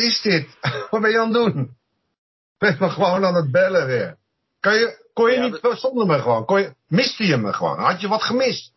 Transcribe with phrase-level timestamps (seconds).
[0.00, 0.58] wat is dit?
[0.90, 1.76] Wat ben je aan het doen?
[2.58, 4.16] Ben me gewoon aan het bellen weer.
[4.60, 6.44] Kan je, kon je Ja, niet zonder me gewoon?
[6.44, 7.78] Kon je, miste je me gewoon?
[7.78, 8.72] Had je wat gemist?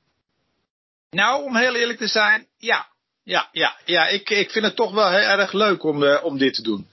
[1.10, 2.88] Nou, om heel eerlijk te zijn, ja.
[3.24, 4.08] Ja, ja, ja.
[4.08, 6.88] Ik, ik vind het toch wel heel erg leuk om, eh, om dit te doen.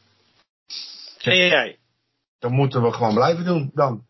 [1.21, 1.79] En jij?
[2.39, 4.07] Dan moeten we gewoon blijven doen dan.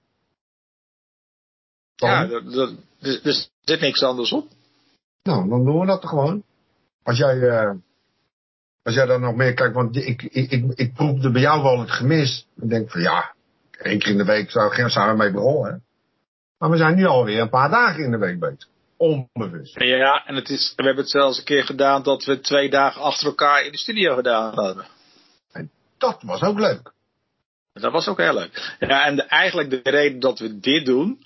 [1.95, 2.31] Ja, Dan?
[2.31, 4.49] er, er, er- er zit niks anders op.
[5.23, 6.45] Nou, dan doen we dat gewoon.
[7.03, 7.71] Als jij, eh,
[8.91, 11.81] als jij dan nog meer kijkt, want ik, ik, ik, ik proefde bij jou wel
[11.81, 12.47] het gemis.
[12.57, 13.35] Ik denk van ja,
[13.71, 15.83] één keer in de week zou, geen- er mee begonnen.
[16.59, 18.69] Maar we zijn nu alweer een paar dagen in de week bezig.
[18.97, 19.81] Onbewust.
[19.81, 23.01] Ja, en het is, we hebben het zelfs een keer gedaan dat we twee dagen
[23.01, 24.85] achter elkaar in de studio gedaan hadden.
[25.99, 26.93] Dat was ook leuk.
[27.73, 28.77] Dat was ook heel leuk.
[28.79, 31.25] Ja, en de, eigenlijk de reden dat we dit doen,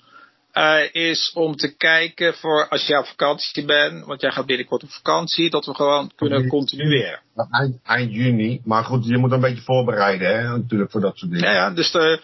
[0.55, 4.83] eh, is om te kijken voor als jij op vakantie bent, want jij gaat binnenkort
[4.83, 7.19] op vakantie, dat we gewoon kunnen continueren.
[7.51, 8.61] Eind, eind juni.
[8.63, 11.49] Maar goed, je moet een beetje voorbereiden, hè, natuurlijk, voor dat soort dingen.
[11.49, 12.19] Ja, ja dus de,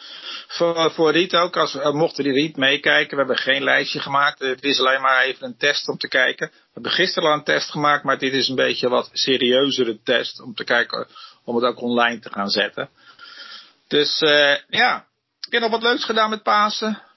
[0.48, 4.40] voor, voor Riet ook, als, uh, mochten die Riet meekijken, we hebben geen lijstje gemaakt.
[4.40, 6.48] Het is alleen maar even een test om te kijken.
[6.48, 10.42] We hebben gisteren al een test gemaakt, maar dit is een beetje wat serieuzere test
[10.42, 11.08] om te kijken,
[11.44, 12.90] om het ook online te gaan zetten.
[13.88, 15.06] Dus uh, ja,
[15.40, 17.10] heb je nog wat leuks gedaan met Pasen?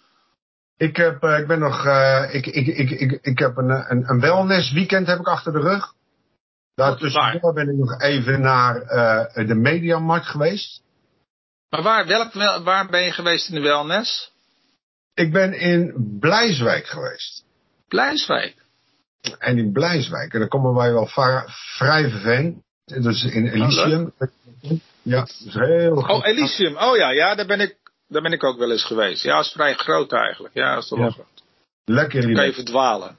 [0.76, 4.10] Ik heb, uh, ik ben nog, uh, ik, ik, ik, ik, ik heb een, een,
[4.10, 5.94] een wellness weekend heb ik achter de rug.
[6.74, 10.82] Daartussendoor ben ik nog even naar uh, de Mediamarkt geweest.
[11.70, 12.32] Maar waar, welk,
[12.64, 14.32] waar ben je geweest in de wellness?
[15.14, 17.44] Ik ben in Blijswijk geweest.
[17.88, 18.54] Blijswijk?
[19.38, 20.32] En in Blijswijk.
[20.32, 21.06] En dan komen wij wel
[21.76, 22.62] vrij vervelend.
[22.84, 24.12] Dus in Elysium.
[24.18, 24.28] Oh,
[25.02, 26.26] ja, dat is heel Oh.
[26.26, 26.76] Elysium.
[26.76, 27.76] Oh ja, ja, daar ben ik,
[28.14, 29.22] daar ben ik ook wel eens geweest.
[29.22, 30.54] Ja, dat is vrij groot eigenlijk.
[30.54, 31.12] Ja, dat is toch wel ja.
[31.12, 31.42] groot.
[31.84, 33.18] Lekker Dan kan je verdwalen.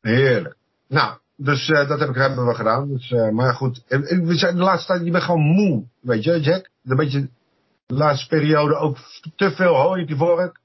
[0.00, 0.56] Heerlijk.
[0.88, 2.88] Nou, dus uh, dat heb ik, hebben we gedaan.
[2.88, 5.84] Dus, uh, maar goed, we zijn de laatste tijd, je bent gewoon moe.
[6.00, 6.68] Weet je, Jack?
[6.84, 7.28] Een beetje
[7.86, 8.96] de laatste periode ook
[9.36, 10.60] te veel hooi die vork.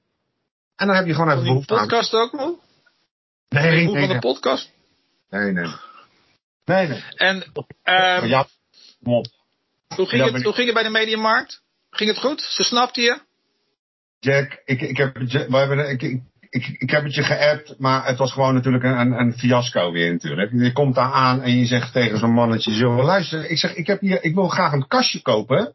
[0.76, 1.80] En dan heb je gewoon even behoefte aan.
[1.80, 2.58] podcast ook moe?
[3.48, 4.72] Nee, moe nee, van de podcast?
[5.30, 5.72] Nee, nee.
[6.64, 7.04] Nee, nee.
[7.16, 7.36] En,
[7.84, 8.46] um, ja,
[9.02, 11.62] hoe, ging het, hoe ging het bij de Mediamarkt?
[11.90, 12.40] Ging het goed?
[12.40, 13.26] Ze snapte je?
[14.18, 15.14] Jack, ik, ik, heb,
[15.48, 16.02] hebben, ik,
[16.50, 20.12] ik, ik, heb het je geappt, maar het was gewoon natuurlijk een, een fiasco weer
[20.12, 20.52] natuurlijk.
[20.52, 23.86] Je komt daar aan en je zegt tegen zo'n mannetje, zo, luister, ik zeg, ik,
[23.86, 25.74] heb hier, ik wil graag een kastje kopen.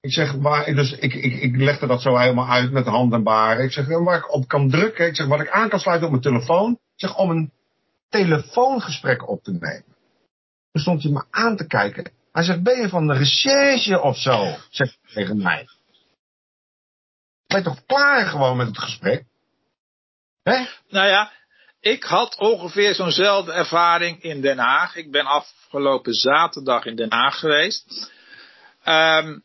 [0.00, 3.22] Ik zeg, maar, dus ik, ik, ik legde dat zo helemaal uit met hand en
[3.22, 3.64] baren.
[3.64, 5.06] Ik zeg, waar ik op kan drukken.
[5.06, 6.72] Ik zeg, wat ik aan kan sluiten op mijn telefoon.
[6.72, 7.52] Ik zeg, om een
[8.08, 9.84] telefoongesprek op te nemen.
[10.72, 12.10] Toen stond hij me aan te kijken.
[12.32, 14.56] Hij zegt, ben je van de recherche of zo?
[14.70, 15.66] Zegt tegen mij.
[17.52, 19.24] Ben toch klaar gewoon met het gesprek?
[20.42, 20.66] Hè?
[20.88, 21.32] Nou ja,
[21.80, 24.96] ik had ongeveer zo'nzelfde ervaring in Den Haag.
[24.96, 28.10] Ik ben afgelopen zaterdag in Den Haag geweest.
[28.84, 29.44] Um,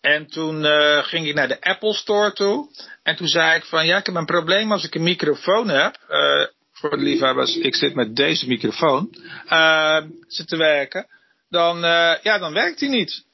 [0.00, 2.70] en toen uh, ging ik naar de Apple Store toe.
[3.02, 5.98] En toen zei ik van, ja, ik heb een probleem als ik een microfoon heb.
[6.08, 9.14] Uh, voor de liefhebbers, ik zit met deze microfoon.
[9.46, 11.06] Uh, zit te werken.
[11.48, 11.80] Dan,
[12.22, 13.24] ja, dan werkt hij niet.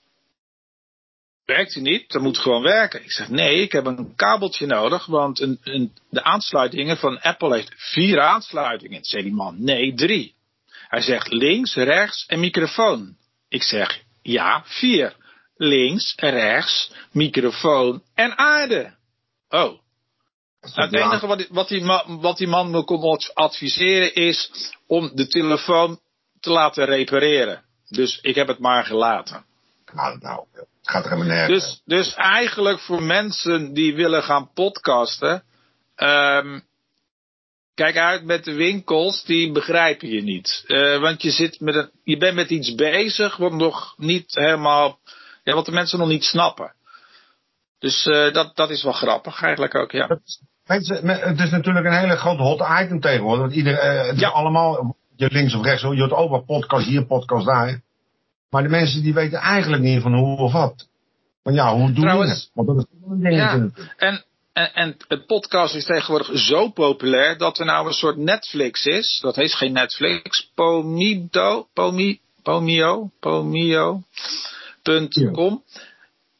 [1.47, 2.13] Werkt hij niet?
[2.13, 3.03] Dan moet gewoon werken.
[3.05, 5.07] Ik zeg, nee, ik heb een kabeltje nodig.
[5.07, 9.05] Want een, een, de aansluitingen van Apple heeft vier aansluitingen.
[9.05, 10.35] Zei die man, nee, drie.
[10.89, 13.17] Hij zegt links, rechts en microfoon.
[13.49, 15.17] Ik zeg, ja, vier
[15.57, 18.95] links, rechts, microfoon en aarde.
[19.49, 19.79] Oh.
[20.75, 24.51] Nou, het enige wat die, wat, die, wat die man me kon adviseren is
[24.87, 26.01] om de telefoon
[26.41, 27.65] te laten repareren.
[27.89, 29.45] Dus ik heb het maar gelaten.
[29.93, 31.65] Nou, nou, het gaat er helemaal nergens.
[31.65, 35.45] Dus, dus eigenlijk voor mensen die willen gaan podcasten.
[35.97, 36.63] Um,
[37.75, 40.65] kijk uit met de winkels, die begrijpen je niet.
[40.67, 44.99] Uh, want je, zit met een, je bent met iets bezig wat nog niet helemaal
[45.47, 46.75] ja, wat de mensen nog niet snappen.
[47.79, 50.19] Dus uh, dat, dat is wel grappig eigenlijk ook, ja.
[50.67, 53.41] Mensen, het is natuurlijk een hele grote hot item tegenwoordig.
[53.41, 54.29] Want iedereen, uh, het ja.
[54.29, 57.81] is allemaal, je links of rechts, je hoort overal podcast hier, podcast daar.
[58.51, 60.89] Maar de mensen die weten eigenlijk niet van hoe of wat.
[61.43, 62.51] Van ja, hoe doen we het?
[62.55, 63.69] Want dat is een ding ja.
[63.97, 68.85] En, en, en het podcast is tegenwoordig zo populair dat er nou een soort Netflix
[68.85, 69.19] is.
[69.21, 70.51] Dat heet geen Netflix.
[70.55, 74.03] Pomido, Pomi, Pomio, Pomio.
[75.33, 75.63] .com.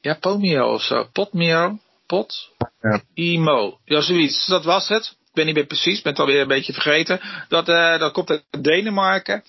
[0.01, 1.09] Ja, Pomio of zo.
[1.13, 1.79] Potmio.
[2.07, 2.51] Pot.
[2.81, 3.03] Ja.
[3.15, 3.79] Imo.
[3.85, 4.47] Ja, zoiets.
[4.47, 5.05] Dat was het.
[5.05, 6.03] Ik ben niet meer precies.
[6.03, 7.21] Ben het alweer een beetje vergeten.
[7.49, 9.43] Dat, uh, dat komt uit Denemarken.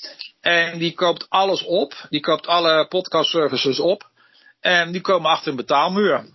[0.48, 1.94] En die koopt alles op.
[2.10, 4.10] Die koopt alle podcast services op.
[4.60, 6.26] En die komen achter een betaalmuur.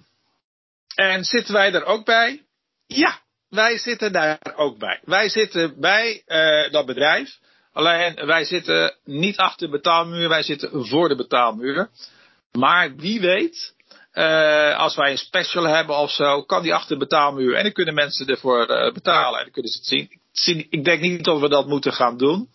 [0.95, 2.43] En zitten wij er ook bij?
[2.87, 5.01] Ja, wij zitten daar ook bij.
[5.05, 7.39] Wij zitten bij uh, dat bedrijf.
[7.73, 11.91] Alleen wij zitten niet achter de betaalmuur, wij zitten voor de betaalmuur.
[12.53, 13.75] Maar wie weet,
[14.15, 17.55] uh, als wij een special hebben of zo, kan die achter de betaalmuur.
[17.55, 20.67] En dan kunnen mensen ervoor uh, betalen en dan kunnen ze het zien.
[20.71, 22.49] Ik denk niet dat we dat moeten gaan doen.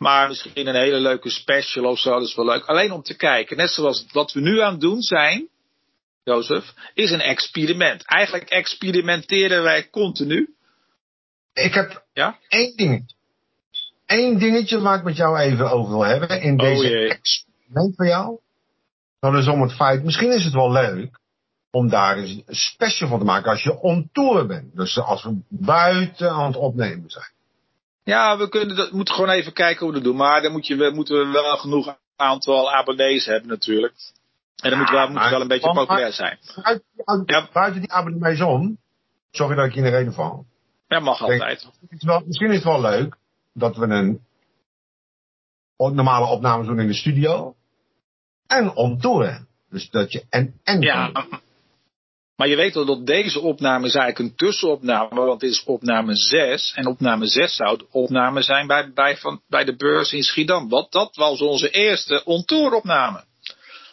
[0.00, 2.64] Maar misschien een hele leuke special of zo, dat is wel leuk.
[2.64, 5.48] Alleen om te kijken, net zoals wat we nu aan het doen zijn,
[6.24, 8.04] Jozef, is een experiment.
[8.04, 10.54] Eigenlijk experimenteren wij continu.
[11.52, 12.38] Ik heb ja?
[12.48, 13.16] één dingetje.
[14.06, 18.06] Eén dingetje waar ik met jou even over wil hebben in oh, deze experiment van
[18.06, 18.38] jou.
[19.18, 21.18] Dat is om het feit, misschien is het wel leuk
[21.70, 24.76] om daar een special van te maken als je on tour bent.
[24.76, 27.32] Dus als we buiten aan het opnemen zijn.
[28.02, 30.16] Ja, we kunnen dat, moeten gewoon even kijken hoe we dat doen.
[30.16, 33.94] Maar dan moet je, we, moeten we wel genoeg aantal abonnees hebben natuurlijk.
[34.56, 36.38] En dan moeten we, moeten wel een beetje populair zijn.
[37.52, 38.78] Buiten, die abonnees om,
[39.30, 40.46] sorry dat ik je in de reden val.
[40.88, 41.68] Ja, mag altijd.
[42.26, 43.16] misschien is het wel leuk
[43.52, 44.24] dat we een
[45.76, 47.54] normale opnames doen in de studio.
[48.46, 49.46] En on tour.
[49.70, 50.80] Dus dat je en en.
[50.80, 51.26] Ja,
[52.40, 56.14] maar je weet wel dat deze opname is eigenlijk een tussenopname, want dit is opname
[56.14, 56.72] 6.
[56.74, 60.68] En opname 6 zou de opname zijn bij, bij, van, bij de beurs in Schiedam.
[60.68, 63.24] Want dat was onze eerste on-tour opname.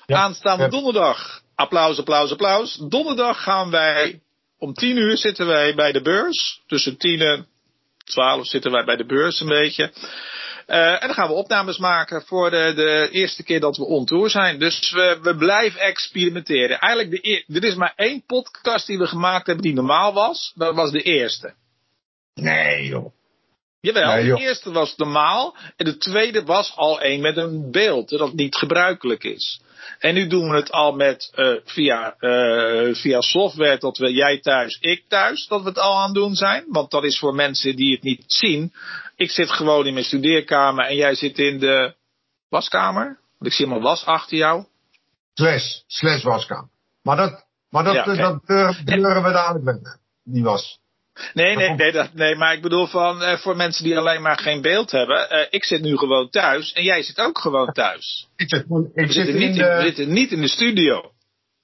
[0.05, 1.41] Aanstaande donderdag.
[1.55, 2.75] Applaus, applaus, applaus.
[2.89, 4.21] Donderdag gaan wij,
[4.59, 6.61] om 10 uur zitten wij bij de beurs.
[6.67, 7.47] Tussen 10 en
[8.03, 9.91] 12 zitten wij bij de beurs een beetje.
[10.67, 14.05] Uh, en dan gaan we opnames maken voor de, de eerste keer dat we on
[14.05, 14.59] tour zijn.
[14.59, 16.79] Dus we, we blijven experimenteren.
[16.79, 20.51] Eigenlijk, de, er is maar één podcast die we gemaakt hebben die normaal was.
[20.55, 21.53] Dat was de eerste.
[22.33, 23.16] Nee joh.
[23.93, 25.55] Jawel, de eerste was normaal.
[25.75, 28.09] En de tweede was al één met een beeld.
[28.09, 29.61] Dat niet gebruikelijk is.
[29.99, 34.39] En nu doen we het al met uh, via, uh, via software dat we jij
[34.39, 36.65] thuis, ik thuis, dat we het al aan het doen zijn.
[36.67, 38.73] Want dat is voor mensen die het niet zien.
[39.15, 41.93] Ik zit gewoon in mijn studeerkamer en jij zit in de
[42.49, 43.05] waskamer.
[43.37, 44.65] Want ik zie mijn was achter jou.
[45.33, 46.69] Slash, slash waskamer.
[47.03, 49.99] Maar dat, maar dat, ja, dat, dat deuren we dadelijk met.
[50.23, 50.79] Die was.
[51.33, 54.39] Nee, nee, nee, dat, nee, maar ik bedoel van uh, voor mensen die alleen maar
[54.39, 55.27] geen beeld hebben.
[55.31, 58.27] Uh, ik zit nu gewoon thuis en jij zit ook gewoon thuis.
[58.35, 59.75] Ik zit, ik we, zit zitten niet in, de...
[59.75, 61.11] we zitten niet in de studio.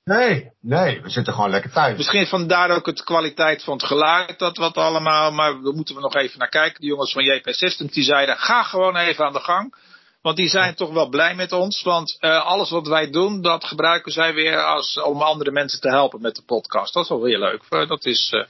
[0.04, 1.98] Nee, nee, we zitten gewoon lekker thuis.
[1.98, 5.32] Misschien vandaar ook het kwaliteit van het geluid, dat wat allemaal.
[5.32, 6.82] Maar daar moeten we nog even naar kijken.
[6.82, 9.76] De jongens van JP Systems die zeiden, ga gewoon even aan de gang.
[10.22, 11.82] Want die zijn toch wel blij met ons.
[11.82, 15.90] Want uh, alles wat wij doen, dat gebruiken zij weer als, om andere mensen te
[15.90, 16.94] helpen met de podcast.
[16.94, 17.88] Dat is wel heel leuk.
[17.88, 18.46] Dat is, uh,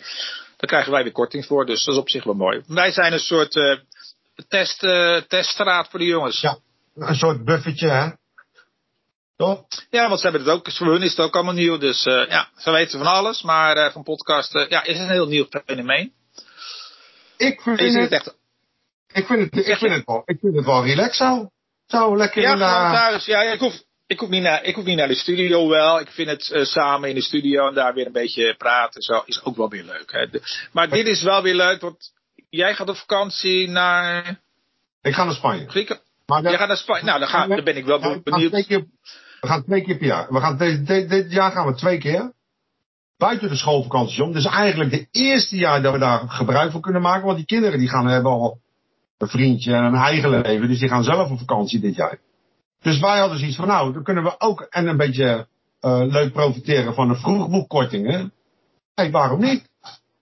[0.57, 1.65] daar krijgen wij weer korting voor.
[1.65, 2.63] Dus dat is op zich wel mooi.
[2.67, 3.77] Wij zijn een soort uh,
[4.47, 4.79] test,
[5.27, 6.41] teststraat voor de jongens.
[6.41, 6.57] Ja,
[6.95, 8.09] een soort buffetje hè.
[9.37, 9.63] Toch?
[9.89, 11.77] Ja, want ze hebben het ook, voor hun is het ook allemaal nieuw.
[11.77, 13.41] Dus uh, ja, ze weten van alles.
[13.41, 16.13] Maar uh, van podcasten, ja, is een heel nieuw fenomeen.
[17.37, 18.35] Ik vind, het, echt...
[19.13, 21.49] ik, vind het, ik, vind het wel, ik vind het wel relaxed zo.
[21.87, 23.25] Zo lekker ja, in thuis.
[23.25, 23.83] Ja, ik hoef,
[24.13, 25.99] ik hoef, niet naar, ik hoef niet naar de studio wel.
[25.99, 29.01] Ik vind het uh, samen in de studio en daar weer een beetje praten.
[29.01, 30.11] Zo is ook wel weer leuk.
[30.11, 30.29] Hè.
[30.29, 32.11] De, maar dit is wel weer leuk, want
[32.49, 34.39] jij gaat op vakantie naar...
[35.01, 35.69] Ik ga naar Spanje.
[35.69, 35.99] Grieken?
[36.25, 37.03] Maar Jij gaat naar Spanje.
[37.03, 38.51] Nou, dan, ga, dan ben ik wel benieuwd.
[38.51, 40.27] We gaan twee keer per jaar.
[40.29, 42.33] We gaan dit, dit, dit jaar gaan we twee keer.
[43.17, 44.33] Buiten de schoolvakantie om.
[44.33, 47.25] Dus eigenlijk de eerste jaar dat we daar gebruik van kunnen maken.
[47.25, 48.57] Want die kinderen die gaan hebben al
[49.17, 50.67] een vriendje en een eigen leven.
[50.67, 52.19] Dus die gaan zelf op vakantie dit jaar.
[52.83, 55.47] Dus wij hadden zoiets van nou, dan kunnen we ook en een beetje
[55.81, 58.11] uh, leuk profiteren van een vroegboekkorting.
[58.11, 58.25] Hè?
[58.95, 59.69] Hey, waarom niet?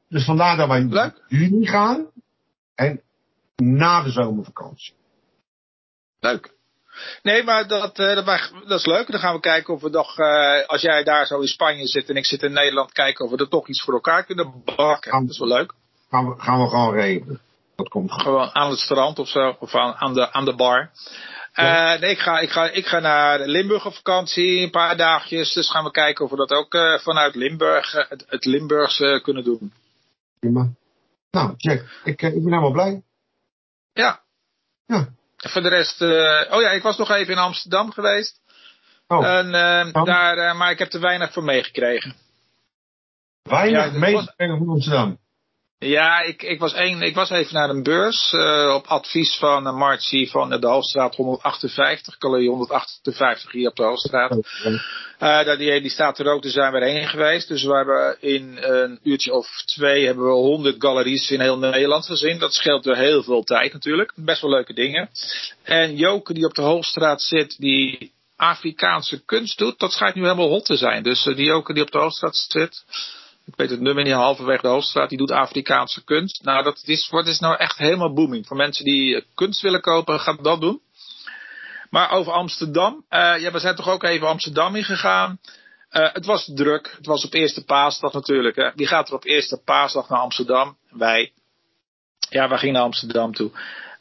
[0.09, 2.05] Dus vandaar dat wij in juni gaan.
[2.75, 3.01] En
[3.55, 4.93] na de zomervakantie.
[6.19, 6.53] Leuk.
[7.21, 8.25] Nee, maar dat, uh,
[8.67, 9.11] dat, is leuk.
[9.11, 12.09] Dan gaan we kijken of we nog, uh, als jij daar zo in Spanje zit
[12.09, 15.11] en ik zit in Nederland, kijken of we er toch iets voor elkaar kunnen bakken.
[15.21, 15.73] dat is wel leuk.
[16.09, 17.41] Gaan we, gaan we gewoon regelen.
[17.75, 20.91] Dat komt Gewoon aan het strand of zo, of aan, aan, de, aan de bar.
[21.55, 25.53] Uh, nee, ik ga, ik, ga, ik ga naar Limburg op vakantie, een paar dagjes.
[25.53, 29.43] Dus gaan we kijken of we dat ook uh, vanuit Limburg, het, het Limburgse kunnen
[29.43, 29.73] doen.
[30.39, 30.69] Prima.
[31.31, 33.03] Nou, Jack, ik, ik ben helemaal blij.
[33.93, 34.21] Ja.
[34.85, 35.07] Ja.
[35.37, 36.01] Voor de rest,
[36.51, 38.39] oh ja, ik was nog even in Amsterdam geweest.
[39.07, 39.25] Oh.
[39.25, 42.15] En, uh, daar, uh, maar ik heb er weinig van meegekregen.
[43.41, 45.19] Weinig ja, meegekregen van Amsterdam?
[45.83, 49.67] Ja, ik, ik, was een, ik was even naar een beurs uh, op advies van
[49.67, 54.37] uh, van de Hoofdstraat 158, Calorie 158 hier op de Hoofdstraat.
[55.19, 57.47] Uh, die, die staat er ook, dus zijn we heen geweest.
[57.47, 62.05] Dus we hebben in een uurtje of twee hebben we 100 galeries in heel Nederland
[62.05, 62.39] gezien.
[62.39, 64.11] Dat scheelt weer heel veel tijd natuurlijk.
[64.15, 65.09] Best wel leuke dingen.
[65.63, 70.49] En Joke die op de Hoofdstraat zit, die Afrikaanse kunst doet, dat schijnt nu helemaal
[70.49, 71.03] hot te zijn.
[71.03, 72.83] Dus die Joke die op de Hoofdstraat zit,
[73.45, 75.09] Ik weet het nummer niet, halverwege de Hoofdstraat.
[75.09, 76.43] Die doet Afrikaanse kunst.
[76.43, 78.47] Nou, dat is, wat is nou echt helemaal booming.
[78.47, 80.81] Voor mensen die eh, kunst willen kopen, gaat dat doen.
[81.89, 83.05] Maar over Amsterdam.
[83.09, 85.39] Uh, ja, we zijn toch ook even Amsterdam ingegaan.
[85.91, 86.93] Uh, het was druk.
[86.97, 88.55] Het was op eerste paasdag natuurlijk.
[88.55, 88.71] Hè.
[88.75, 90.77] Wie gaat er op eerste paasdag naar Amsterdam?
[90.89, 91.31] Wij.
[92.29, 93.51] Ja, we gingen naar Amsterdam toe.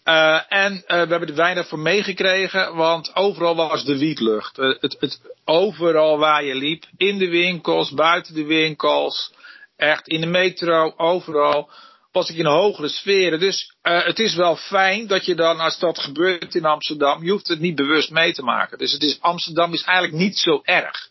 [0.04, 4.59] Uh, en uh, we hebben er weinig van meegekregen, want overal was de wietlucht.
[4.59, 9.33] Uh, het, het, overal waar je liep, in de winkels, buiten de winkels,
[9.76, 11.71] echt in de metro, overal,
[12.12, 13.40] was ik in hogere sferen.
[13.40, 17.49] Dus het is wel fijn dat je dan, als dat gebeurt in Amsterdam, je hoeft
[17.49, 18.78] het niet bewust mee te maken.
[18.78, 21.09] Dus het is, Amsterdam is eigenlijk niet zo erg.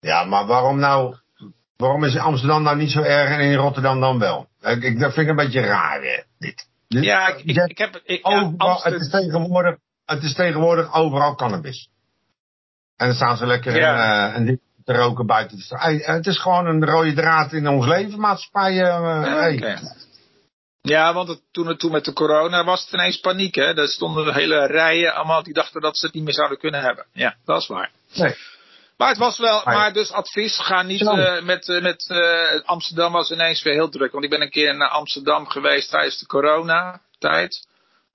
[0.00, 1.16] Ja, maar waarom nou,
[1.76, 4.48] waarom is Amsterdam nou niet zo erg en in Rotterdam dan wel?
[4.60, 6.68] Ik, ik, dat vind ik een beetje raar, hè, dit.
[6.94, 8.00] Dus ja, ik, ik, ik heb.
[8.04, 11.88] Ik, overal, het, is tegenwoordig, het is tegenwoordig overal cannabis.
[12.96, 14.32] En dan staan ze lekker ja.
[14.32, 16.04] en, uh, te roken buiten de straat.
[16.04, 18.72] Het is gewoon een rode draad in ons leven, maatschappij.
[18.72, 19.54] Uh, ja, hey.
[19.54, 19.78] okay.
[20.80, 23.54] ja, want het, toen, het, toen met de corona was het ineens paniek.
[23.54, 23.76] Hè?
[23.76, 27.06] Er stonden hele rijen allemaal die dachten dat ze het niet meer zouden kunnen hebben.
[27.12, 27.90] Ja, dat is waar.
[28.14, 28.34] Nee.
[29.00, 33.12] Maar het was wel, maar dus advies, ga niet uh, met, uh, met uh, Amsterdam
[33.12, 34.12] was ineens weer heel druk.
[34.12, 37.66] Want ik ben een keer naar Amsterdam geweest tijdens de coronatijd.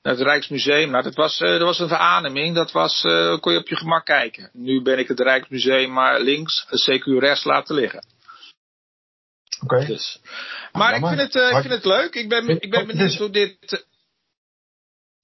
[0.01, 0.89] Naar het Rijksmuseum.
[0.89, 2.55] Nou, dat was, dat was een verademing.
[2.55, 3.01] Dat was,
[3.39, 4.49] kon je op je gemak kijken.
[4.53, 8.05] Nu ben ik het Rijksmuseum maar links, CQ rechts laten liggen.
[9.63, 9.75] Oké.
[9.75, 9.85] Okay.
[9.85, 10.19] Dus.
[10.71, 12.15] Maar ik vind, het, ik vind het leuk.
[12.15, 13.85] Ik ben, ik ben benieuwd hoe dit...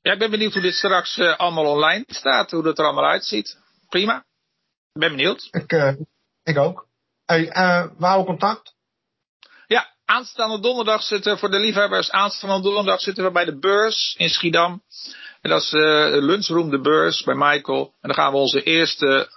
[0.01, 2.51] Ja, ik ben benieuwd hoe dit straks allemaal online staat.
[2.51, 3.57] Hoe dat er allemaal uitziet.
[3.89, 4.25] Prima.
[4.93, 5.47] Ik ben benieuwd.
[5.51, 5.93] Ik, uh,
[6.43, 6.87] ik ook.
[7.25, 8.75] Hey, uh, we houden contact.
[9.67, 12.11] Ja, aanstaande donderdag zitten voor de liefhebbers.
[12.11, 14.83] Aanstaande donderdag zitten we bij de beurs in Schiedam.
[15.41, 17.83] En dat is uh, lunchroom de beurs bij Michael.
[17.85, 19.29] En dan gaan we onze eerste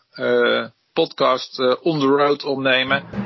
[0.92, 3.24] podcast on the road opnemen.